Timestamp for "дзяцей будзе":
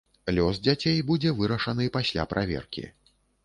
0.67-1.35